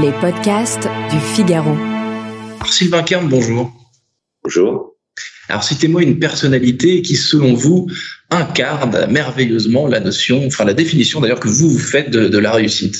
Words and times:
Les 0.00 0.12
podcasts 0.22 0.88
du 1.10 1.20
Figaro. 1.20 1.76
Sylvain 2.64 3.02
Kern, 3.02 3.28
bonjour. 3.28 3.70
Bonjour. 4.42 4.96
Alors 5.50 5.62
citez-moi 5.62 6.02
une 6.02 6.18
personnalité 6.18 7.02
qui, 7.02 7.14
selon 7.14 7.52
vous, 7.52 7.88
incarne 8.30 9.06
merveilleusement 9.10 9.86
la 9.86 10.00
notion, 10.00 10.46
enfin 10.46 10.64
la 10.64 10.72
définition 10.72 11.20
d'ailleurs 11.20 11.40
que 11.40 11.48
vous 11.48 11.68
vous 11.68 11.78
faites 11.78 12.08
de, 12.08 12.38
la 12.38 12.52
réussite. 12.52 12.96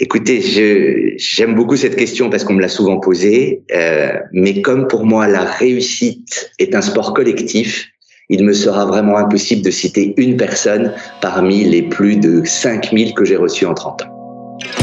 Écoutez, 0.00 1.14
j'aime 1.18 1.54
beaucoup 1.54 1.76
cette 1.76 1.94
question 1.94 2.30
parce 2.30 2.42
qu'on 2.42 2.54
me 2.54 2.60
l'a 2.60 2.68
souvent 2.68 2.98
posée, 2.98 3.62
euh, 3.72 4.12
mais 4.32 4.60
comme 4.60 4.88
pour 4.88 5.06
moi 5.06 5.28
la 5.28 5.44
réussite 5.44 6.50
est 6.58 6.74
un 6.74 6.82
sport 6.82 7.14
collectif, 7.14 7.90
il 8.28 8.42
me 8.44 8.54
sera 8.54 8.86
vraiment 8.86 9.18
impossible 9.18 9.62
de 9.62 9.70
citer 9.70 10.14
une 10.16 10.36
personne 10.36 10.94
parmi 11.20 11.62
les 11.62 11.82
plus 11.82 12.16
de 12.16 12.42
5000 12.44 13.14
que 13.14 13.24
j'ai 13.24 13.36
reçus 13.36 13.66
en 13.66 13.74
30 13.74 14.02
ans. 14.02 14.13
Thank 14.60 14.76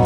you. 0.00 0.05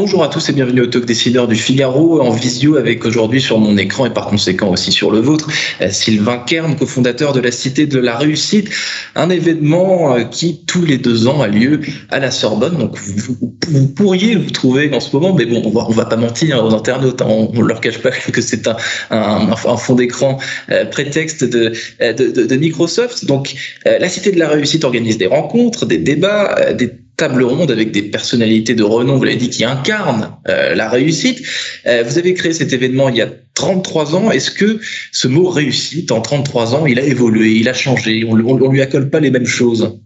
Bonjour 0.00 0.22
à 0.22 0.28
tous 0.28 0.48
et 0.48 0.52
bienvenue 0.52 0.82
au 0.82 0.86
Talk 0.86 1.06
Décideur 1.06 1.48
du 1.48 1.56
Figaro 1.56 2.20
en 2.20 2.30
visio 2.30 2.76
avec 2.76 3.04
aujourd'hui 3.04 3.40
sur 3.40 3.58
mon 3.58 3.76
écran 3.76 4.06
et 4.06 4.10
par 4.10 4.28
conséquent 4.28 4.70
aussi 4.70 4.92
sur 4.92 5.10
le 5.10 5.18
vôtre 5.18 5.50
euh, 5.80 5.90
Sylvain 5.90 6.38
Kern, 6.38 6.76
cofondateur 6.76 7.32
de 7.32 7.40
la 7.40 7.50
Cité 7.50 7.84
de 7.84 7.98
la 7.98 8.16
Réussite, 8.16 8.70
un 9.16 9.28
événement 9.28 10.14
euh, 10.14 10.22
qui 10.22 10.64
tous 10.64 10.84
les 10.84 10.98
deux 10.98 11.26
ans 11.26 11.40
a 11.40 11.48
lieu 11.48 11.80
à 12.10 12.20
la 12.20 12.30
Sorbonne. 12.30 12.78
Donc 12.78 12.96
vous, 12.96 13.88
pourriez 13.88 14.36
vous 14.36 14.52
trouver 14.52 14.88
en 14.94 15.00
ce 15.00 15.12
moment, 15.16 15.34
mais 15.34 15.46
bon, 15.46 15.62
on 15.64 15.70
va, 15.70 15.84
va 15.90 16.04
pas 16.04 16.16
mentir 16.16 16.64
aux 16.64 16.72
internautes, 16.72 17.20
hein, 17.20 17.26
on, 17.28 17.52
ne 17.52 17.66
leur 17.66 17.80
cache 17.80 17.98
pas 17.98 18.12
que 18.12 18.40
c'est 18.40 18.70
un, 19.10 19.56
fond 19.56 19.96
d'écran 19.96 20.38
euh, 20.70 20.84
prétexte 20.84 21.42
de, 21.42 22.54
Microsoft. 22.54 23.24
Donc 23.24 23.52
la 23.84 24.08
Cité 24.08 24.30
de 24.30 24.38
la 24.38 24.48
Réussite 24.48 24.84
organise 24.84 25.18
des 25.18 25.26
rencontres, 25.26 25.86
des 25.86 25.98
débats, 25.98 26.72
des 26.72 26.92
table 27.18 27.42
ronde 27.42 27.70
avec 27.70 27.90
des 27.90 28.02
personnalités 28.02 28.74
de 28.74 28.84
renom, 28.84 29.16
vous 29.16 29.24
l'avez 29.24 29.36
dit, 29.36 29.50
qui 29.50 29.64
incarnent 29.64 30.36
euh, 30.48 30.74
la 30.74 30.88
réussite. 30.88 31.42
Euh, 31.86 32.02
vous 32.06 32.16
avez 32.16 32.32
créé 32.32 32.52
cet 32.54 32.72
événement 32.72 33.10
il 33.10 33.16
y 33.16 33.22
a 33.22 33.28
33 33.54 34.14
ans. 34.14 34.30
Est-ce 34.30 34.50
que 34.50 34.80
ce 35.12 35.28
mot 35.28 35.50
réussite, 35.50 36.12
en 36.12 36.20
33 36.20 36.76
ans, 36.76 36.86
il 36.86 36.98
a 36.98 37.02
évolué, 37.02 37.50
il 37.50 37.68
a 37.68 37.74
changé? 37.74 38.24
On 38.26 38.36
ne 38.36 38.68
lui 38.70 38.80
accole 38.80 39.10
pas 39.10 39.20
les 39.20 39.30
mêmes 39.30 39.46
choses? 39.46 40.00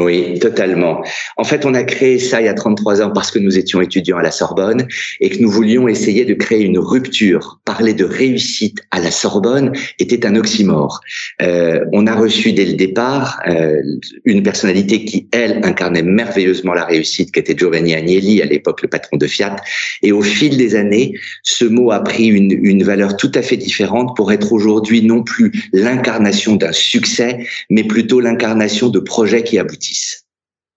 Oui, 0.00 0.40
totalement. 0.40 1.04
En 1.36 1.44
fait, 1.44 1.64
on 1.64 1.72
a 1.72 1.84
créé 1.84 2.18
ça 2.18 2.40
il 2.40 2.46
y 2.46 2.48
a 2.48 2.54
33 2.54 3.00
ans 3.00 3.12
parce 3.12 3.30
que 3.30 3.38
nous 3.38 3.56
étions 3.56 3.80
étudiants 3.80 4.16
à 4.16 4.22
la 4.22 4.32
Sorbonne 4.32 4.88
et 5.20 5.30
que 5.30 5.40
nous 5.40 5.48
voulions 5.48 5.86
essayer 5.86 6.24
de 6.24 6.34
créer 6.34 6.64
une 6.64 6.80
rupture. 6.80 7.60
Parler 7.64 7.94
de 7.94 8.04
réussite 8.04 8.78
à 8.90 8.98
la 8.98 9.12
Sorbonne 9.12 9.72
était 10.00 10.26
un 10.26 10.34
oxymore. 10.34 11.00
Euh, 11.42 11.84
on 11.92 12.08
a 12.08 12.14
reçu 12.16 12.52
dès 12.52 12.64
le 12.64 12.72
départ 12.72 13.40
euh, 13.46 13.80
une 14.24 14.42
personnalité 14.42 15.04
qui, 15.04 15.28
elle, 15.30 15.60
incarnait 15.62 16.02
merveilleusement 16.02 16.74
la 16.74 16.86
réussite, 16.86 17.30
qui 17.30 17.38
était 17.38 17.56
Giovanni 17.56 17.94
Agnelli, 17.94 18.42
à 18.42 18.46
l'époque 18.46 18.82
le 18.82 18.88
patron 18.88 19.16
de 19.16 19.28
Fiat. 19.28 19.54
Et 20.02 20.10
au 20.10 20.22
fil 20.22 20.56
des 20.56 20.74
années, 20.74 21.14
ce 21.44 21.64
mot 21.64 21.92
a 21.92 22.02
pris 22.02 22.26
une, 22.26 22.50
une 22.50 22.82
valeur 22.82 23.16
tout 23.16 23.30
à 23.32 23.42
fait 23.42 23.56
différente 23.56 24.16
pour 24.16 24.32
être 24.32 24.52
aujourd'hui 24.52 25.02
non 25.02 25.22
plus 25.22 25.52
l'incarnation 25.72 26.56
d'un 26.56 26.72
succès, 26.72 27.46
mais 27.70 27.84
plutôt 27.84 28.18
l'incarnation 28.18 28.88
de 28.88 28.98
projets 28.98 29.44
qui 29.44 29.56
aboutissent. 29.56 29.83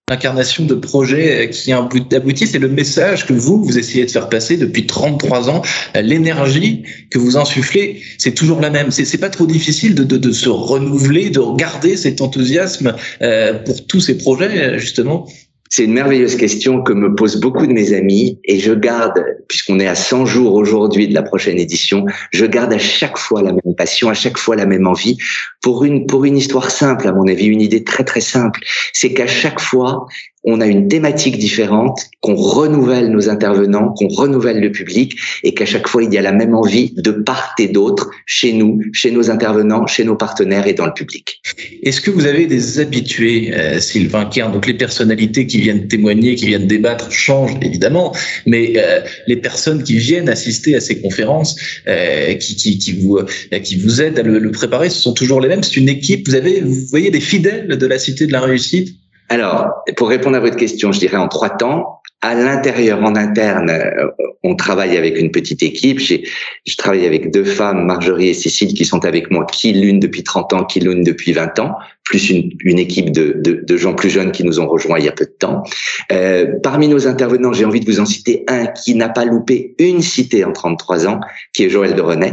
L'incarnation 0.09 0.63
de 0.63 0.73
projets 0.73 1.49
qui 1.49 1.73
aboutissent 1.73 2.55
et 2.55 2.59
le 2.59 2.69
message 2.69 3.25
que 3.25 3.33
vous, 3.33 3.61
vous 3.61 3.77
essayez 3.77 4.05
de 4.05 4.09
faire 4.09 4.29
passer 4.29 4.55
depuis 4.55 4.87
33 4.87 5.49
ans, 5.49 5.61
l'énergie 5.95 6.83
que 7.11 7.19
vous 7.19 7.35
insufflez, 7.35 8.01
c'est 8.17 8.33
toujours 8.33 8.61
la 8.61 8.69
même. 8.69 8.89
C'est 8.89 9.17
pas 9.17 9.29
trop 9.29 9.45
difficile 9.45 9.95
de, 9.95 10.05
de, 10.05 10.15
de, 10.15 10.31
se 10.31 10.47
renouveler, 10.47 11.29
de 11.29 11.41
garder 11.57 11.97
cet 11.97 12.21
enthousiasme 12.21 12.95
euh, 13.21 13.55
pour 13.65 13.85
tous 13.85 13.99
ces 13.99 14.17
projets, 14.17 14.79
justement. 14.79 15.27
C'est 15.69 15.83
une 15.83 15.93
merveilleuse 15.93 16.37
question 16.37 16.81
que 16.81 16.93
me 16.93 17.13
posent 17.13 17.39
beaucoup 17.39 17.67
de 17.67 17.73
mes 17.73 17.93
amis 17.93 18.39
et 18.45 18.59
je 18.59 18.71
garde, 18.71 19.21
puisqu'on 19.49 19.79
est 19.79 19.87
à 19.87 19.95
100 19.95 20.25
jours 20.25 20.53
aujourd'hui 20.53 21.09
de 21.09 21.13
la 21.13 21.23
prochaine 21.23 21.59
édition, 21.59 22.05
je 22.31 22.45
garde 22.45 22.71
à 22.71 22.77
chaque 22.77 23.17
fois 23.17 23.41
la 23.41 23.51
même 23.51 23.75
passion, 23.77 24.09
à 24.09 24.13
chaque 24.13 24.37
fois 24.37 24.55
la 24.55 24.65
même 24.65 24.87
envie 24.87 25.17
pour 25.61 25.83
une, 25.83 26.05
pour 26.05 26.25
une 26.25 26.37
histoire 26.37 26.71
simple, 26.71 27.07
à 27.07 27.11
mon 27.11 27.27
avis, 27.27 27.45
une 27.45 27.61
idée 27.61 27.83
très 27.83 28.03
très 28.03 28.21
simple. 28.21 28.61
C'est 28.93 29.13
qu'à 29.13 29.27
chaque 29.27 29.59
fois, 29.59 30.07
on 30.49 30.61
a 30.61 30.65
une 30.65 30.87
thématique 30.87 31.37
différente, 31.37 31.99
qu'on 32.21 32.35
renouvelle 32.35 33.11
nos 33.11 33.29
intervenants, 33.29 33.93
qu'on 33.93 34.07
renouvelle 34.07 34.61
le 34.61 34.71
public 34.71 35.17
et 35.43 35.53
qu'à 35.53 35.65
chaque 35.65 35.89
fois, 35.89 36.03
il 36.03 36.13
y 36.13 36.17
a 36.17 36.21
la 36.21 36.31
même 36.31 36.55
envie 36.55 36.93
de 36.95 37.11
part 37.11 37.53
et 37.59 37.67
d'autre 37.67 38.11
chez 38.25 38.53
nous, 38.53 38.79
chez 38.93 39.11
nos 39.11 39.29
intervenants, 39.29 39.85
chez 39.87 40.05
nos 40.05 40.15
partenaires 40.15 40.65
et 40.65 40.73
dans 40.73 40.85
le 40.85 40.93
public. 40.93 41.41
Est-ce 41.83 41.99
que 41.99 42.11
vous 42.11 42.25
avez 42.25 42.45
des 42.45 42.79
habitués, 42.79 43.53
euh, 43.53 43.81
Sylvain 43.81 44.25
Kern 44.25 44.53
Donc 44.53 44.67
les 44.67 44.73
personnalités 44.73 45.47
qui 45.47 45.59
viennent 45.59 45.87
témoigner, 45.89 46.35
qui 46.35 46.47
viennent 46.47 46.67
débattre 46.67 47.11
changent 47.11 47.57
évidemment, 47.61 48.15
mais 48.45 48.75
euh, 48.77 49.01
les 49.27 49.35
personnes 49.35 49.83
qui 49.83 49.97
viennent 49.97 50.29
assister 50.29 50.75
à 50.75 50.79
ces 50.79 51.01
conférences, 51.01 51.57
euh, 51.87 52.35
qui, 52.35 52.55
qui, 52.55 52.93
vous, 52.93 53.19
qui 53.63 53.75
vous 53.75 54.01
aident 54.01 54.19
à 54.19 54.23
le, 54.23 54.39
le 54.39 54.51
préparer, 54.51 54.89
ce 54.89 55.01
sont 55.01 55.13
toujours 55.13 55.41
les 55.41 55.46
C'est 55.61 55.77
une 55.77 55.89
équipe. 55.89 56.27
Vous 56.27 56.35
avez, 56.35 56.61
vous 56.61 56.75
voyez 56.89 57.09
des 57.09 57.19
fidèles 57.19 57.67
de 57.67 57.87
la 57.87 57.99
Cité 57.99 58.27
de 58.27 58.31
la 58.31 58.41
Réussite? 58.41 58.95
Alors, 59.29 59.83
pour 59.97 60.09
répondre 60.09 60.37
à 60.37 60.39
votre 60.39 60.55
question, 60.55 60.91
je 60.91 60.99
dirais 60.99 61.17
en 61.17 61.27
trois 61.27 61.49
temps. 61.49 62.01
À 62.21 62.33
l'intérieur, 62.33 63.03
en 63.03 63.15
interne, 63.15 63.69
euh, 63.69 64.07
on 64.43 64.55
travaille 64.55 64.97
avec 64.97 65.19
une 65.19 65.31
petite 65.31 65.61
équipe. 65.61 65.99
Je 65.99 66.75
travaille 66.77 67.05
avec 67.05 67.31
deux 67.31 67.43
femmes, 67.43 67.85
Marjorie 67.85 68.29
et 68.29 68.33
Cécile, 68.33 68.73
qui 68.73 68.85
sont 68.85 69.05
avec 69.05 69.29
moi, 69.29 69.45
qui 69.45 69.71
l'une 69.73 69.99
depuis 69.99 70.23
30 70.23 70.53
ans, 70.53 70.63
qui 70.63 70.79
l'une 70.79 71.03
depuis 71.03 71.33
20 71.33 71.59
ans, 71.59 71.75
plus 72.05 72.29
une, 72.31 72.79
équipe 72.79 73.11
de, 73.11 73.77
gens 73.77 73.93
plus 73.93 74.09
jeunes 74.09 74.31
qui 74.31 74.43
nous 74.43 74.59
ont 74.59 74.67
rejoints 74.67 74.97
il 74.97 75.05
y 75.05 75.09
a 75.09 75.11
peu 75.11 75.25
de 75.25 75.35
temps. 75.37 75.63
Euh, 76.11 76.53
parmi 76.63 76.87
nos 76.87 77.07
intervenants, 77.07 77.53
j'ai 77.53 77.65
envie 77.65 77.81
de 77.81 77.85
vous 77.85 77.99
en 77.99 78.05
citer 78.05 78.45
un 78.47 78.65
qui 78.65 78.95
n'a 78.95 79.09
pas 79.09 79.25
loupé 79.25 79.75
une 79.77 80.01
cité 80.01 80.43
en 80.43 80.53
33 80.53 81.07
ans, 81.07 81.19
qui 81.53 81.65
est 81.65 81.69
Joël 81.69 81.93
de 81.93 82.01
René, 82.01 82.31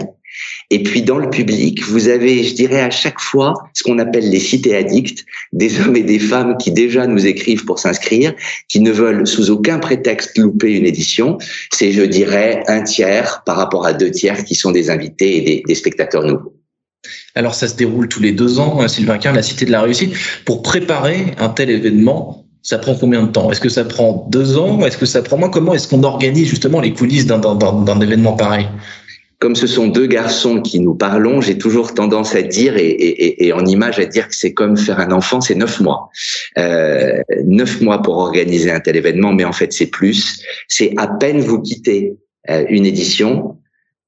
et 0.70 0.82
puis 0.82 1.02
dans 1.02 1.18
le 1.18 1.30
public, 1.30 1.82
vous 1.84 2.08
avez, 2.08 2.42
je 2.42 2.54
dirais, 2.54 2.80
à 2.80 2.90
chaque 2.90 3.20
fois 3.20 3.54
ce 3.74 3.82
qu'on 3.82 3.98
appelle 3.98 4.28
les 4.28 4.40
cités 4.40 4.76
addicts, 4.76 5.24
des 5.52 5.80
hommes 5.80 5.96
et 5.96 6.02
des 6.02 6.18
femmes 6.18 6.56
qui 6.58 6.70
déjà 6.70 7.06
nous 7.06 7.26
écrivent 7.26 7.64
pour 7.64 7.78
s'inscrire, 7.78 8.34
qui 8.68 8.80
ne 8.80 8.90
veulent 8.90 9.26
sous 9.26 9.50
aucun 9.50 9.78
prétexte 9.78 10.38
louper 10.38 10.72
une 10.72 10.86
édition. 10.86 11.38
C'est, 11.72 11.92
je 11.92 12.02
dirais, 12.02 12.62
un 12.66 12.82
tiers 12.82 13.42
par 13.44 13.56
rapport 13.56 13.86
à 13.86 13.92
deux 13.92 14.10
tiers 14.10 14.44
qui 14.44 14.54
sont 14.54 14.72
des 14.72 14.90
invités 14.90 15.36
et 15.36 15.62
des, 15.66 15.74
spectateurs 15.74 16.24
nouveaux. 16.24 16.54
Alors 17.34 17.54
ça 17.54 17.68
se 17.68 17.74
déroule 17.74 18.08
tous 18.08 18.20
les 18.20 18.32
deux 18.32 18.58
ans, 18.58 18.80
hein, 18.80 18.88
Sylvain 18.88 19.18
Quint, 19.18 19.32
la 19.32 19.42
Cité 19.42 19.66
de 19.66 19.72
la 19.72 19.82
Réussite. 19.82 20.14
Pour 20.44 20.62
préparer 20.62 21.34
un 21.38 21.48
tel 21.48 21.68
événement, 21.68 22.46
ça 22.62 22.78
prend 22.78 22.94
combien 22.94 23.22
de 23.24 23.30
temps? 23.30 23.50
Est-ce 23.50 23.60
que 23.60 23.68
ça 23.68 23.84
prend 23.84 24.26
deux 24.30 24.56
ans? 24.56 24.80
Est-ce 24.86 24.96
que 24.96 25.04
ça 25.04 25.20
prend 25.20 25.36
moins? 25.36 25.50
Comment 25.50 25.74
est-ce 25.74 25.86
qu'on 25.86 26.02
organise 26.02 26.48
justement 26.48 26.80
les 26.80 26.94
coulisses 26.94 27.26
d'un 27.26 28.00
événement 28.00 28.32
pareil? 28.32 28.66
Comme 29.44 29.56
ce 29.56 29.66
sont 29.66 29.88
deux 29.88 30.06
garçons 30.06 30.62
qui 30.62 30.80
nous 30.80 30.94
parlons, 30.94 31.42
j'ai 31.42 31.58
toujours 31.58 31.92
tendance 31.92 32.34
à 32.34 32.40
dire, 32.40 32.76
et, 32.78 33.52
en 33.52 33.66
image, 33.66 33.98
à 33.98 34.06
dire 34.06 34.28
que 34.28 34.34
c'est 34.34 34.54
comme 34.54 34.74
faire 34.74 35.00
un 35.00 35.10
enfant, 35.10 35.42
c'est 35.42 35.54
neuf 35.54 35.80
mois. 35.80 36.08
Euh, 36.56 37.20
neuf 37.44 37.82
mois 37.82 38.00
pour 38.00 38.16
organiser 38.16 38.70
un 38.70 38.80
tel 38.80 38.96
événement, 38.96 39.34
mais 39.34 39.44
en 39.44 39.52
fait 39.52 39.70
c'est 39.74 39.88
plus. 39.88 40.42
C'est 40.68 40.94
à 40.96 41.08
peine 41.08 41.40
vous 41.40 41.60
quittez 41.60 42.16
euh, 42.48 42.64
une 42.70 42.86
édition 42.86 43.58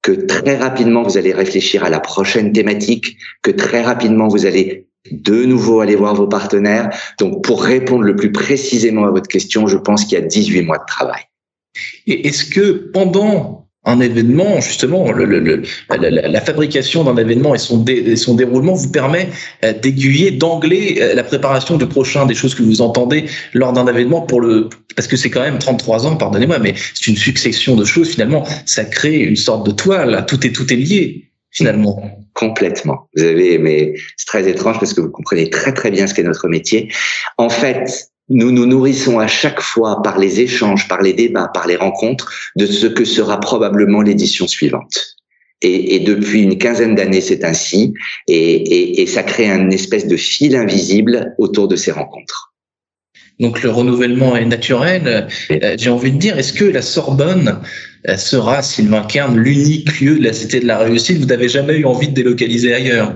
que 0.01 0.13
très 0.13 0.57
rapidement 0.57 1.03
vous 1.03 1.19
allez 1.19 1.35
réfléchir 1.35 1.85
à 1.85 1.91
la 1.91 2.01
prochaine 2.01 2.55
thématique, 2.55 3.19
que 3.43 3.51
très 3.51 3.83
rapidement 3.83 4.29
vous 4.29 4.47
allez 4.47 4.87
de 5.11 5.45
nouveau 5.45 5.81
aller 5.81 5.97
voir 5.97 6.15
vos 6.15 6.29
partenaires. 6.29 6.89
Donc 7.19 7.45
pour 7.45 7.63
répondre 7.63 8.05
le 8.05 8.17
plus 8.17 8.33
précisément 8.33 9.05
à 9.05 9.11
votre 9.11 9.29
question, 9.29 9.67
je 9.67 9.77
pense 9.77 10.07
qu'il 10.07 10.19
y 10.19 10.23
a 10.23 10.25
18 10.25 10.63
mois 10.63 10.79
de 10.79 10.87
travail. 10.87 11.25
Et 12.07 12.27
est-ce 12.27 12.47
que 12.47 12.91
pendant 12.95 13.66
un 13.87 14.01
événement, 14.01 14.61
justement, 14.61 15.13
le, 15.13 15.25
le, 15.25 15.63
la, 15.89 16.11
la, 16.11 16.41
fabrication 16.41 17.05
d'un 17.05 17.17
événement 17.17 17.55
et 17.55 17.59
son, 17.59 17.85
son 18.17 18.35
déroulement 18.35 18.75
vous 18.75 18.91
permet 18.91 19.29
euh, 19.65 19.73
d'aiguiller, 19.73 20.33
d'angler 20.33 20.99
euh, 21.01 21.15
la 21.15 21.23
préparation 21.23 21.77
du 21.77 21.87
prochain, 21.87 22.27
des 22.27 22.35
choses 22.35 22.55
que 22.57 22.65
vous 22.65 22.81
entendez 22.81 23.27
lors 23.55 23.73
d'un 23.73 23.87
événement 23.87 24.23
pour 24.23 24.41
le, 24.41 24.69
parce 24.97 25.07
que 25.07 25.17
c'est 25.17 25.31
quand 25.31 25.41
même 25.41 25.59
33 25.59 26.07
ans, 26.07 26.17
pardonnez-moi, 26.17 26.59
mais 26.59 26.75
c'est 26.95 27.07
une 27.07 27.17
succession 27.17 27.77
de 27.77 27.85
choses 27.85 28.11
finalement. 28.11 28.45
Ça 28.67 28.85
crée 28.85 29.19
une 29.19 29.37
sorte 29.37 29.65
de 29.65 29.71
toile. 29.71 30.25
Tout 30.27 30.45
est 30.45 30.51
tout 30.51 30.71
est 30.73 30.77
lié 30.77 31.31
finalement. 31.53 32.03
Complètement. 32.35 33.09
Vous 33.17 33.23
avez, 33.23 33.57
mais 33.59 33.95
c'est 34.17 34.27
très 34.27 34.49
étrange 34.49 34.79
parce 34.79 34.93
que 34.93 35.01
vous 35.01 35.11
comprenez 35.11 35.49
très 35.49 35.73
très 35.73 35.91
bien 35.91 36.07
ce 36.07 36.13
qu'est 36.13 36.23
notre 36.23 36.49
métier. 36.49 36.93
En 37.39 37.49
fait, 37.49 38.11
nous 38.29 38.51
nous 38.51 38.67
nourrissons 38.67 39.19
à 39.19 39.27
chaque 39.27 39.61
fois 39.61 40.03
par 40.03 40.19
les 40.19 40.41
échanges, 40.41 40.89
par 40.89 41.03
les 41.03 41.13
débats, 41.13 41.49
par 41.53 41.67
les 41.67 41.77
rencontres 41.77 42.31
de 42.57 42.67
ce 42.67 42.87
que 42.87 43.05
sera 43.05 43.39
probablement 43.39 44.03
l'édition 44.03 44.49
suivante. 44.49 45.17
Et, 45.63 45.95
et, 45.95 46.01
depuis 46.01 46.43
une 46.43 46.59
quinzaine 46.59 46.95
d'années, 46.95 47.23
c'est 47.23 47.43
ainsi, 47.43 47.95
et, 48.29 48.35
et, 48.35 49.01
et, 49.01 49.07
ça 49.07 49.23
crée 49.23 49.49
une 49.49 49.73
espèce 49.73 50.07
de 50.07 50.17
fil 50.17 50.55
invisible 50.55 51.35
autour 51.39 51.67
de 51.67 51.77
ces 51.77 51.93
rencontres. 51.93 52.53
Donc 53.41 53.63
le 53.63 53.71
renouvellement 53.71 54.37
est 54.37 54.45
naturel. 54.45 55.29
Euh, 55.51 55.77
j'ai 55.79 55.91
envie 55.91 56.13
de 56.13 56.19
dire, 56.19 56.39
est-ce 56.39 56.53
que 56.53 56.65
la 56.65 56.83
Sorbonne 56.83 57.61
sera, 58.15 58.63
Sylvain 58.63 59.03
Kern, 59.03 59.37
l'unique 59.37 60.01
lieu 60.01 60.19
de 60.19 60.25
la 60.25 60.33
Cité 60.33 60.61
de 60.61 60.67
la 60.67 60.79
Réussite 60.79 61.19
Vous 61.19 61.27
n'avez 61.27 61.49
jamais 61.49 61.77
eu 61.77 61.85
envie 61.85 62.09
de 62.09 62.15
délocaliser 62.15 62.73
ailleurs 62.73 63.15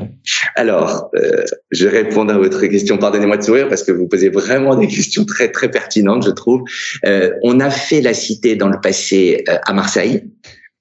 Alors, 0.56 1.10
euh, 1.14 1.44
je 1.70 1.86
vais 1.86 2.02
répondre 2.02 2.32
à 2.32 2.38
votre 2.38 2.66
question. 2.66 2.98
Pardonnez-moi 2.98 3.36
de 3.36 3.42
sourire 3.42 3.68
parce 3.68 3.84
que 3.84 3.92
vous 3.92 4.08
posez 4.08 4.30
vraiment 4.30 4.74
des 4.74 4.88
questions 4.88 5.24
très, 5.24 5.52
très 5.52 5.70
pertinentes, 5.70 6.24
je 6.24 6.30
trouve. 6.30 6.64
Euh, 7.06 7.30
on 7.44 7.60
a 7.60 7.70
fait 7.70 8.00
la 8.00 8.14
Cité 8.14 8.56
dans 8.56 8.68
le 8.68 8.80
passé 8.80 9.44
euh, 9.48 9.58
à 9.64 9.72
Marseille. 9.72 10.24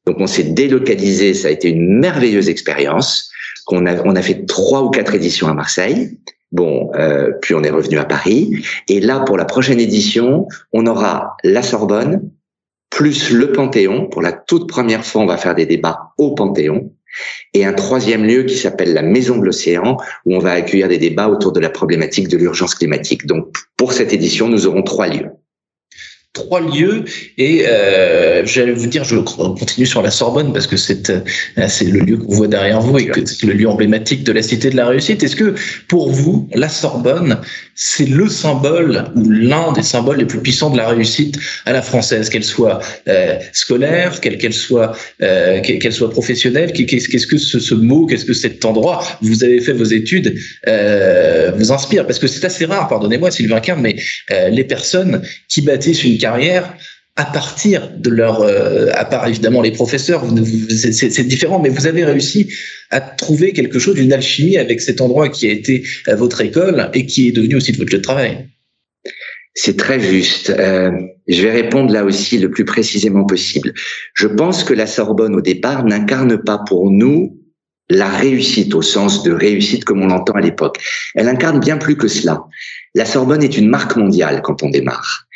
Donc, 0.08 0.18
on 0.20 0.28
s'est 0.28 0.44
délocalisé. 0.44 1.36
Ça 1.36 1.50
a 1.50 1.52
été 1.52 1.70
une 1.70 2.00
merveilleuse 2.00 2.50
expérience. 2.50 3.30
On 3.68 3.86
a, 3.86 4.02
on 4.06 4.16
a 4.16 4.22
fait 4.24 4.46
trois 4.48 4.82
ou 4.82 4.90
quatre 4.90 5.14
éditions 5.14 5.48
à 5.48 5.54
Marseille. 5.54 6.18
Bon, 6.52 6.90
euh, 6.96 7.32
puis 7.42 7.54
on 7.54 7.64
est 7.64 7.70
revenu 7.70 8.00
à 8.00 8.06
Paris. 8.06 8.64
Et 8.88 9.00
là, 9.00 9.20
pour 9.20 9.38
la 9.38 9.46
prochaine 9.46 9.80
édition, 9.80 10.48
on 10.74 10.88
aura 10.88 11.38
la 11.44 11.62
Sorbonne, 11.62 12.32
plus 12.90 13.32
le 13.32 13.52
Panthéon. 13.52 14.08
Pour 14.08 14.22
la 14.22 14.32
toute 14.32 14.68
première 14.68 15.06
fois, 15.06 15.22
on 15.22 15.26
va 15.26 15.38
faire 15.38 15.56
des 15.56 15.66
débats 15.66 16.14
au 16.18 16.34
Panthéon. 16.34 16.92
Et 17.54 17.66
un 17.66 17.74
troisième 17.74 18.24
lieu 18.24 18.44
qui 18.44 18.56
s'appelle 18.56 18.94
la 18.94 19.02
Maison 19.02 19.38
de 19.38 19.46
l'Océan, 19.46 19.98
où 20.26 20.36
on 20.36 20.40
va 20.40 20.52
accueillir 20.52 20.88
des 20.88 20.98
débats 20.98 21.28
autour 21.28 21.52
de 21.52 21.60
la 21.60 21.70
problématique 21.70 22.28
de 22.28 22.38
l'urgence 22.38 22.76
climatique. 22.76 23.26
Donc, 23.26 23.56
pour 23.78 23.94
cette 23.94 24.14
édition, 24.14 24.48
nous 24.48 24.68
aurons 24.68 24.84
trois 24.84 25.08
lieux 25.08 25.30
trois 26.34 26.62
lieux 26.62 27.06
et 27.40 27.66
euh, 27.68 28.46
j'allais 28.46 28.72
vous 28.72 28.86
dire 28.86 29.04
je 29.04 29.16
continue 29.16 29.88
sur 29.88 30.04
la 30.04 30.12
Sorbonne 30.12 30.54
parce 30.54 30.68
que 30.68 30.78
c'est 30.78 31.10
euh, 31.10 31.22
c'est 31.68 31.86
le 31.86 32.02
lieu 32.02 32.18
qu'on 32.18 32.34
voit 32.34 32.48
derrière 32.48 32.82
vous 32.82 33.00
et 33.00 33.08
que 33.08 33.26
c'est 33.26 33.48
le 33.48 33.54
lieu 33.54 33.68
emblématique 33.68 34.24
de 34.24 34.32
la 34.32 34.44
cité 34.44 34.70
de 34.70 34.76
la 34.76 34.88
réussite. 34.88 35.24
Est-ce 35.24 35.36
que 35.36 35.56
pour 35.88 36.12
vous 36.12 36.48
la 36.54 36.70
Sorbonne 36.70 37.40
c'est 37.74 38.06
le 38.06 38.28
symbole 38.28 39.06
ou 39.16 39.28
l'un 39.30 39.72
des 39.72 39.82
symboles 39.82 40.18
les 40.18 40.26
plus 40.26 40.40
puissants 40.40 40.70
de 40.70 40.78
la 40.78 40.90
réussite 40.90 41.40
à 41.66 41.74
la 41.74 41.82
française 41.82 42.30
qu'elle 42.30 42.44
soit 42.44 42.80
euh, 43.08 43.40
scolaire 43.54 44.22
qu'elle 44.22 44.38
qu'elle 44.38 44.54
soit 44.54 44.96
euh, 45.24 45.62
qu'elle 45.62 45.94
soit 45.94 46.12
professionnelle? 46.12 46.74
Qu'est-ce 46.74 47.26
que 47.26 47.38
ce, 47.38 47.60
ce 47.60 47.74
mot 47.74 48.06
qu'est-ce 48.06 48.26
que 48.26 48.34
cet 48.34 48.66
endroit? 48.66 49.04
Vous 49.22 49.44
avez 49.44 49.62
fait 49.62 49.74
vos 49.74 49.86
études 49.86 50.36
euh, 50.68 51.49
vous 51.52 51.72
inspire 51.72 52.06
parce 52.06 52.20
que 52.20 52.28
c'est 52.28 52.46
assez 52.46 52.66
rare 52.66 52.88
pardonnez-moi 52.88 53.32
Sylvain 53.32 53.60
Kern 53.60 53.82
mais 53.82 53.96
euh, 54.32 54.50
les 54.50 54.64
personnes 54.64 55.22
qui 55.48 55.62
bâtissent 55.62 56.04
une 56.04 56.18
carrière 56.18 56.74
à 57.20 57.26
partir 57.26 57.92
de 57.98 58.10
leur, 58.10 58.42
euh, 58.42 58.88
à 58.94 59.04
part 59.04 59.28
évidemment 59.28 59.62
les 59.62 59.72
professeurs, 59.72 60.24
c'est 60.72 61.28
différent, 61.28 61.60
mais 61.60 61.68
vous 61.68 61.86
avez 61.86 62.06
réussi 62.06 62.50
à 62.92 63.02
trouver 63.02 63.52
quelque 63.52 63.78
chose, 63.78 63.96
d'une 63.96 64.14
alchimie 64.14 64.56
avec 64.56 64.80
cet 64.80 65.02
endroit 65.02 65.28
qui 65.28 65.46
a 65.48 65.52
été 65.52 65.84
euh, 66.08 66.16
votre 66.16 66.40
école 66.40 66.90
et 66.94 67.06
qui 67.06 67.28
est 67.28 67.32
devenu 67.32 67.56
aussi 67.56 67.74
votre 67.74 67.92
lieu 67.92 67.98
de 67.98 68.04
travail. 68.04 68.48
C'est 69.54 69.76
très 69.76 70.00
juste. 70.00 70.50
Euh, 70.50 70.92
je 71.28 71.42
vais 71.42 71.52
répondre 71.52 71.92
là 71.92 72.06
aussi 72.06 72.38
le 72.38 72.50
plus 72.50 72.64
précisément 72.64 73.26
possible. 73.26 73.74
Je 74.14 74.28
pense 74.28 74.64
que 74.64 74.74
la 74.74 74.88
Sorbonne 74.88 75.36
au 75.36 75.42
départ 75.42 75.84
n'incarne 75.84 76.42
pas 76.42 76.60
pour 76.70 76.90
nous 76.90 77.38
la 77.90 78.08
réussite 78.08 78.76
au 78.76 78.82
sens 78.82 79.24
de 79.24 79.32
réussite 79.32 79.84
comme 79.84 80.02
on 80.02 80.08
l'entend 80.08 80.34
à 80.34 80.42
l'époque. 80.42 80.78
Elle 81.16 81.28
incarne 81.28 81.60
bien 81.60 81.78
plus 81.78 81.98
que 81.98 82.08
cela. 82.08 82.44
La 82.96 83.06
Sorbonne 83.06 83.44
est 83.44 83.58
une 83.58 83.70
marque 83.70 83.96
mondiale 83.96 84.42
quand 84.44 84.64
on 84.64 84.70
démarre, 84.70 85.28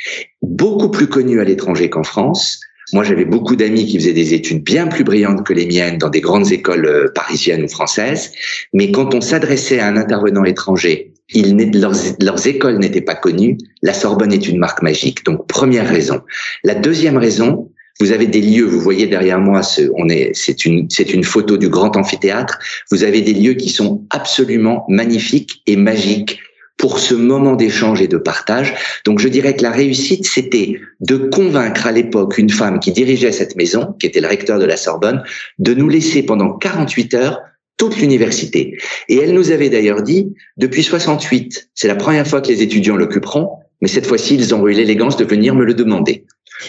beaucoup 0.42 0.90
plus 0.90 1.08
connue 1.08 1.42
à 1.42 1.44
l'étranger 1.44 1.90
qu'en 1.90 2.04
France. 2.04 2.60
Moi, 2.92 3.04
j'avais 3.04 3.26
beaucoup 3.26 3.56
d'amis 3.56 3.86
qui 3.86 3.98
faisaient 3.98 4.14
des 4.14 4.34
études 4.34 4.64
bien 4.64 4.88
plus 4.88 5.04
brillantes 5.04 5.46
que 5.46 5.54
les 5.54 5.66
miennes 5.66 5.98
dans 5.98 6.10
des 6.10 6.22
grandes 6.22 6.52
écoles 6.52 6.86
euh, 6.86 7.08
parisiennes 7.16 7.64
ou 7.64 7.68
françaises. 7.68 8.32
Mais 8.74 8.92
quand 8.92 9.16
on 9.16 9.22
s'adressait 9.22 9.80
à 9.80 9.88
un 9.88 9.98
intervenant 9.98 10.44
étranger, 10.44 11.14
leurs 11.34 12.48
écoles 12.48 12.78
n'étaient 12.78 13.02
pas 13.02 13.16
connues. 13.16 13.58
La 13.82 13.94
Sorbonne 13.94 14.34
est 14.34 14.48
une 14.48 14.60
marque 14.60 14.82
magique. 14.82 15.26
Donc, 15.26 15.48
première 15.48 15.88
raison. 15.88 16.22
La 16.64 16.76
deuxième 16.76 17.18
raison, 17.18 17.72
vous 18.00 18.12
avez 18.12 18.28
des 18.28 18.42
lieux, 18.42 18.66
vous 18.66 18.80
voyez 18.80 19.07
derrière 19.07 19.40
moi, 19.40 19.63
ce, 19.63 19.84
on 19.95 20.10
est, 20.10 20.31
c'est 20.34 20.66
une, 20.66 20.90
c'est 20.90 21.13
une 21.13 21.24
photo 21.24 21.57
du 21.57 21.69
grand 21.69 21.95
amphithéâtre. 21.95 22.60
Vous 22.92 23.04
avez 23.04 23.22
des 23.22 23.34
lieux 23.34 23.54
qui 23.54 23.69
sont 23.69 24.06
absolument 24.10 24.86
magnifiques 24.90 25.62
et 25.68 25.75
magiques 25.75 26.40
pour 26.78 27.00
ce 27.00 27.13
moment 27.13 27.56
d'échange 27.56 28.01
et 28.01 28.07
de 28.07 28.18
partage. 28.18 28.74
Donc 29.06 29.19
je 29.19 29.28
dirais 29.28 29.56
que 29.56 29.63
la 29.63 29.72
réussite, 29.72 30.25
c'était 30.25 30.80
de 31.00 31.18
convaincre 31.18 31.88
à 31.88 31.92
l'époque 31.92 32.38
une 32.38 32.50
femme 32.50 32.80
qui 32.80 32.92
dirigeait 32.92 33.31
cette 33.31 33.56
maison, 33.56 33.95
qui 34.00 34.07
était 34.07 34.22
le 34.22 34.28
recteur 34.28 34.60
de 34.60 34.66
la 34.66 34.75
Sorbonne, 34.75 35.24
de 35.60 35.74
nous 35.74 35.88
laisser 35.88 36.24
pendant 36.24 36.51
48 36.51 37.13
heures 37.13 37.40
toute 37.78 37.98
l'université. 37.98 38.78
Et 39.07 39.18
elle 39.18 39.34
nous 39.34 39.51
avait 39.51 39.69
d'ailleurs 39.69 40.01
dit, 40.01 40.34
depuis 40.57 40.84
68, 40.84 41.69
c'est 41.74 41.88
la 41.88 41.95
première 41.95 42.28
fois 42.28 42.42
que 42.42 42.48
les 42.48 42.62
étudiants 42.62 42.95
l'occuperont, 42.95 43.50
mais 43.81 43.88
cette 43.88 44.06
fois-ci, 44.06 44.36
ils 44.36 44.54
ont 44.56 44.68
eu 44.68 44.74
l'élégance 44.74 45.18
de 45.18 45.25
venir 45.25 45.56
me 45.56 45.66
le 45.66 45.74
demander. 45.74 46.25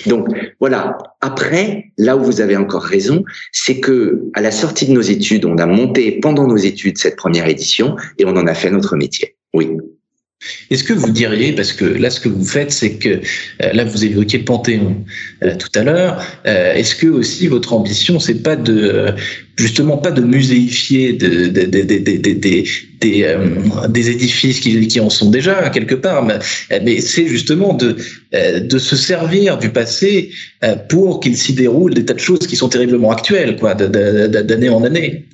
Donc 0.07 0.29
voilà. 0.61 0.99
Après, 1.21 1.93
là 1.99 2.17
où 2.17 2.25
vous 2.25 2.41
avez 2.41 2.57
encore 2.57 2.83
raison, 2.83 3.25
c'est 3.53 3.81
que 3.81 4.23
à 4.35 4.41
la 4.41 4.51
sortie 4.51 4.87
de 4.87 4.93
nos 4.93 5.01
études, 5.01 5.45
on 5.45 5.59
a 5.59 5.67
monté 5.67 6.13
pendant 6.21 6.47
nos 6.47 6.57
études 6.57 6.99
cette 6.99 7.17
première 7.17 7.47
édition 7.49 7.97
et 8.19 8.25
on 8.25 8.37
en 8.37 8.47
a 8.47 8.55
fait 8.55 8.71
notre 8.71 8.97
métier. 8.97 9.37
Oui. 9.53 9.71
Est-ce 10.71 10.85
que 10.85 10.93
vous 10.93 11.11
diriez, 11.11 11.53
parce 11.53 11.73
que 11.73 11.85
là 11.85 12.11
ce 12.11 12.21
que 12.21 12.29
vous 12.29 12.45
faites, 12.45 12.73
c'est 12.73 12.95
que 12.95 13.09
euh, 13.09 13.73
là 13.73 13.85
vous 13.85 14.05
évoquiez 14.05 14.41
le 14.41 14.45
Panthéon 14.45 15.05
euh, 15.43 15.55
tout 15.57 15.79
à 15.79 15.85
l'heure, 15.85 16.23
euh, 16.47 16.75
est-ce 16.75 16.95
que 16.95 17.07
aussi 17.07 17.47
votre 17.47 17.73
ambition, 17.73 18.19
c'est 18.19 18.43
pas 18.43 18.57
de 18.57 19.15
justement 19.57 19.99
pas 19.99 20.11
de 20.11 20.23
muséifier 20.23 21.13
de, 21.13 21.47
de, 21.47 21.65
de, 21.65 21.83
des, 23.89 24.11
édifices 24.11 24.61
qui, 24.61 24.89
qui 24.89 25.01
en 25.01 25.11
sont 25.11 25.31
déjà 25.31 25.71
quelque 25.71 25.95
part, 25.95 26.25
mais, 26.25 26.39
mais 26.83 27.01
c'est 27.01 27.29
justement 27.29 27.73
de, 27.75 27.97
de 28.33 28.79
se 28.79 28.97
servir 28.97 29.59
du 29.59 29.69
passé 29.69 30.31
pour 30.89 31.21
qu'il 31.21 31.37
s'y 31.37 31.53
déroule 31.53 31.95
des 31.95 32.05
tas 32.05 32.15
de 32.15 32.19
choses 32.19 32.47
qui 32.49 32.57
sont 32.57 32.69
terriblement 32.69 33.13
actuelles, 33.13 33.57
quoi, 33.57 33.75
d'année 33.75 34.71
en 34.71 34.83
année. 34.83 35.25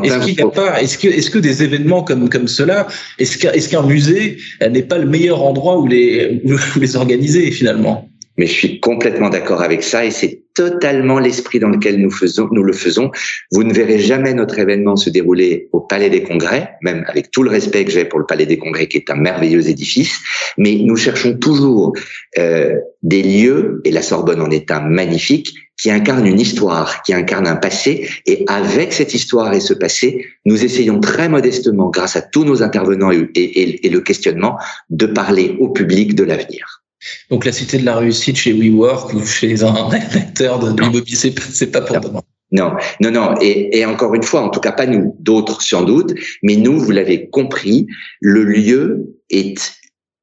Est-ce 0.00 0.18
qu'il 0.26 0.40
a 0.40 0.48
pas, 0.48 0.82
est-ce 0.82 0.98
que, 0.98 1.08
est-ce 1.08 1.30
que 1.30 1.38
des 1.38 1.62
événements 1.62 2.02
comme 2.02 2.28
comme 2.28 2.48
cela, 2.48 2.86
est-ce 3.18 3.38
qu'un, 3.38 3.52
est-ce 3.52 3.68
qu'un 3.68 3.82
musée 3.82 4.38
n'est 4.60 4.82
pas 4.82 4.98
le 4.98 5.06
meilleur 5.06 5.42
endroit 5.42 5.78
où 5.78 5.86
les 5.86 6.42
où 6.76 6.80
les 6.80 6.96
organiser 6.96 7.50
finalement? 7.50 8.08
Mais 8.38 8.46
je 8.46 8.52
suis 8.52 8.80
complètement 8.80 9.28
d'accord 9.28 9.62
avec 9.62 9.82
ça 9.82 10.06
et 10.06 10.10
c'est 10.10 10.42
totalement 10.54 11.18
l'esprit 11.18 11.58
dans 11.58 11.68
lequel 11.68 12.00
nous 12.00 12.10
faisons, 12.10 12.48
nous 12.50 12.62
le 12.62 12.72
faisons. 12.72 13.10
Vous 13.50 13.62
ne 13.62 13.72
verrez 13.72 13.98
jamais 13.98 14.34
notre 14.34 14.58
événement 14.58 14.96
se 14.96 15.10
dérouler 15.10 15.68
au 15.72 15.80
Palais 15.80 16.10
des 16.10 16.22
Congrès, 16.22 16.70
même 16.82 17.04
avec 17.08 17.30
tout 17.30 17.42
le 17.42 17.50
respect 17.50 17.84
que 17.84 17.90
j'ai 17.90 18.04
pour 18.04 18.18
le 18.18 18.26
Palais 18.26 18.46
des 18.46 18.58
Congrès, 18.58 18.86
qui 18.86 18.98
est 18.98 19.10
un 19.10 19.16
merveilleux 19.16 19.68
édifice. 19.68 20.18
Mais 20.58 20.76
nous 20.76 20.96
cherchons 20.96 21.34
toujours 21.34 21.94
euh, 22.38 22.76
des 23.02 23.22
lieux, 23.22 23.80
et 23.84 23.90
la 23.90 24.02
Sorbonne 24.02 24.40
en 24.40 24.50
est 24.50 24.70
un 24.70 24.80
magnifique, 24.80 25.54
qui 25.82 25.90
incarne 25.90 26.28
une 26.28 26.38
histoire, 26.38 27.02
qui 27.02 27.12
incarne 27.12 27.48
un 27.48 27.56
passé. 27.56 28.08
Et 28.24 28.44
avec 28.46 28.92
cette 28.92 29.14
histoire 29.14 29.52
et 29.52 29.58
ce 29.58 29.74
passé, 29.74 30.24
nous 30.44 30.64
essayons 30.64 31.00
très 31.00 31.28
modestement, 31.28 31.90
grâce 31.90 32.14
à 32.14 32.22
tous 32.22 32.44
nos 32.44 32.62
intervenants 32.62 33.10
et, 33.10 33.28
et, 33.34 33.84
et 33.84 33.90
le 33.90 34.00
questionnement, 34.00 34.58
de 34.90 35.06
parler 35.06 35.56
au 35.58 35.70
public 35.70 36.14
de 36.14 36.22
l'avenir. 36.22 36.84
Donc 37.30 37.44
la 37.44 37.50
cité 37.50 37.78
de 37.78 37.84
la 37.84 37.96
réussite 37.96 38.36
chez 38.36 38.52
WeWork 38.52 39.12
ou 39.12 39.26
chez 39.26 39.64
un 39.64 39.90
acteur 40.14 40.60
de 40.60 40.80
l'immobilier, 40.80 41.16
c'est, 41.16 41.36
c'est 41.40 41.72
pas 41.72 41.80
pour 41.80 41.98
demain. 41.98 42.22
Non, 42.52 42.74
non, 43.00 43.10
non. 43.10 43.34
Et, 43.40 43.78
et, 43.78 43.84
encore 43.84 44.14
une 44.14 44.22
fois, 44.22 44.42
en 44.42 44.50
tout 44.50 44.60
cas 44.60 44.72
pas 44.72 44.86
nous, 44.86 45.16
d'autres 45.18 45.62
sans 45.62 45.82
doute, 45.82 46.14
mais 46.44 46.54
nous, 46.54 46.78
vous 46.78 46.92
l'avez 46.92 47.28
compris, 47.28 47.88
le 48.20 48.44
lieu 48.44 49.16
est 49.30 49.72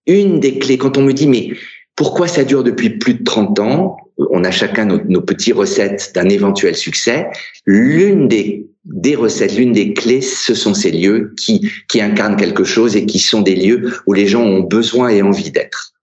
une 0.08 0.40
des 0.40 0.58
clés. 0.58 0.78
Quand 0.78 0.98
on 0.98 1.02
me 1.02 1.12
dit, 1.12 1.28
mais 1.28 1.50
pourquoi 2.00 2.30
ça 2.30 2.46
dure 2.46 2.64
depuis 2.64 2.92
plus 2.92 3.16
de 3.16 3.24
30 3.26 3.60
ans? 3.60 3.98
On 4.32 4.46
a 4.46 4.52
chacun 4.52 4.86
nos, 4.86 5.04
nos 5.04 5.20
petites 5.20 5.54
recettes 5.54 6.14
d'un 6.16 6.30
éventuel 6.30 6.78
succès. 6.78 7.28
L'une 7.66 8.30
des 8.30 8.70
des 8.86 9.16
recettes, 9.16 9.58
l'une 9.58 9.74
des 9.74 9.94
clés, 9.94 10.22
ce 10.22 10.56
sont 10.56 10.74
ces 10.74 10.92
lieux 10.92 11.34
qui, 11.38 11.70
qui 11.90 12.00
incarnent 12.00 12.38
quelque 12.38 12.64
chose 12.64 12.96
et 12.96 13.06
qui 13.06 13.20
sont 13.20 13.42
des 13.42 13.56
lieux 13.56 13.92
où 14.08 14.14
les 14.14 14.28
gens 14.28 14.44
ont 14.44 14.62
besoin 14.62 15.10
et 15.10 15.22
envie 15.22 15.52
d'être. 15.52 15.94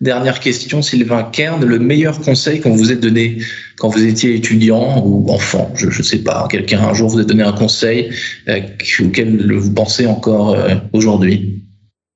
Dernière 0.00 0.40
question, 0.40 0.80
Sylvain 0.80 1.22
Kern, 1.24 1.62
le 1.62 1.78
meilleur 1.78 2.18
conseil 2.22 2.62
qu'on 2.62 2.74
vous 2.74 2.90
ait 2.90 2.96
donné 2.96 3.42
quand 3.76 3.90
vous 3.90 4.04
étiez 4.04 4.34
étudiant 4.34 5.04
ou 5.04 5.30
enfant, 5.30 5.70
je 5.76 5.86
ne 5.86 6.02
sais 6.02 6.24
pas, 6.24 6.48
quelqu'un 6.50 6.80
un 6.80 6.94
jour 6.94 7.10
vous 7.10 7.20
a 7.20 7.24
donné 7.24 7.42
un 7.42 7.52
conseil 7.52 8.10
euh, 8.48 8.62
auquel 9.04 9.52
vous 9.54 9.74
pensez 9.74 10.06
encore 10.06 10.54
euh, 10.54 10.76
aujourd'hui? 10.94 11.62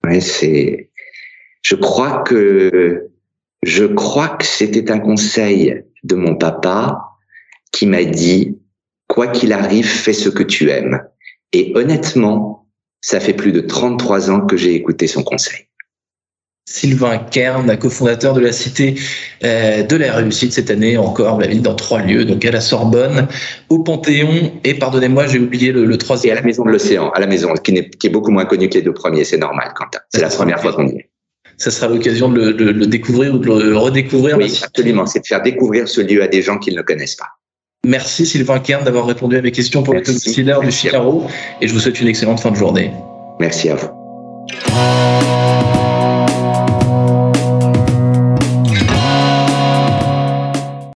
Oui, 0.04 0.22
c'est. 0.22 0.88
Je 1.60 1.74
crois 1.74 2.24
que 2.26 3.05
je 3.66 3.84
crois 3.84 4.28
que 4.28 4.46
c'était 4.46 4.92
un 4.92 5.00
conseil 5.00 5.82
de 6.04 6.14
mon 6.14 6.36
papa 6.36 7.00
qui 7.72 7.86
m'a 7.86 8.04
dit 8.04 8.58
quoi 9.08 9.26
qu'il 9.26 9.52
arrive, 9.52 9.86
fais 9.86 10.12
ce 10.12 10.28
que 10.28 10.44
tu 10.44 10.70
aimes. 10.70 11.02
Et 11.52 11.72
honnêtement, 11.74 12.68
ça 13.00 13.18
fait 13.18 13.32
plus 13.32 13.50
de 13.50 13.60
33 13.60 14.30
ans 14.30 14.46
que 14.46 14.56
j'ai 14.56 14.74
écouté 14.74 15.08
son 15.08 15.24
conseil. 15.24 15.66
Sylvain 16.68 17.18
Kern, 17.18 17.76
cofondateur 17.76 18.34
de 18.34 18.40
la 18.40 18.52
Cité 18.52 18.94
euh, 19.42 19.82
de 19.82 19.96
la 19.96 20.14
Réussite 20.14 20.52
cette 20.52 20.70
année 20.70 20.96
encore, 20.96 21.40
la 21.40 21.48
ville 21.48 21.62
dans 21.62 21.74
trois 21.74 22.02
lieux, 22.02 22.24
donc 22.24 22.44
à 22.44 22.52
la 22.52 22.60
Sorbonne, 22.60 23.26
au 23.68 23.80
Panthéon 23.80 24.52
et 24.62 24.74
pardonnez-moi, 24.74 25.26
j'ai 25.26 25.40
oublié 25.40 25.72
le, 25.72 25.98
troisième. 25.98 26.30
Et 26.30 26.38
à 26.38 26.40
la 26.40 26.46
Maison 26.46 26.64
de 26.64 26.70
l'Océan, 26.70 27.10
à 27.10 27.20
la 27.20 27.26
Maison, 27.26 27.52
qui, 27.54 27.72
est, 27.72 27.90
qui 27.96 28.06
est 28.06 28.10
beaucoup 28.10 28.30
moins 28.30 28.44
connue 28.44 28.68
que 28.68 28.74
les 28.74 28.82
deux 28.82 28.94
premiers, 28.94 29.24
c'est 29.24 29.38
normal, 29.38 29.72
Quentin. 29.74 30.00
C'est 30.12 30.20
la 30.20 30.28
première 30.28 30.60
fois 30.60 30.72
qu'on 30.72 30.86
y 30.86 30.96
est. 30.96 31.05
ça 31.58 31.70
sera 31.70 31.88
l'occasion 31.88 32.28
de, 32.28 32.50
le 32.50 32.86
découvrir 32.86 33.34
ou 33.34 33.38
de 33.38 33.46
le 33.46 33.76
redécouvrir. 33.76 34.36
Oui, 34.36 34.60
absolument. 34.62 35.06
C'est 35.06 35.20
de 35.20 35.26
faire 35.26 35.42
découvrir 35.42 35.88
ce 35.88 36.00
lieu 36.00 36.22
à 36.22 36.28
des 36.28 36.42
gens 36.42 36.58
qui 36.58 36.70
ne 36.70 36.76
le 36.76 36.82
connaissent 36.82 37.16
pas. 37.16 37.28
Merci 37.84 38.26
Sylvain 38.26 38.58
Kern 38.58 38.84
d'avoir 38.84 39.06
répondu 39.06 39.36
à 39.36 39.42
mes 39.42 39.52
questions 39.52 39.82
pour 39.82 39.94
le 39.94 40.00
le 40.00 40.60
du 40.60 40.72
Figaro 40.72 41.26
et 41.60 41.68
je 41.68 41.72
vous 41.72 41.80
souhaite 41.80 42.00
une 42.00 42.08
excellente 42.08 42.40
fin 42.40 42.50
de 42.50 42.56
journée. 42.56 42.90
Merci 43.38 43.70
à 43.70 43.76
vous. 43.76 43.88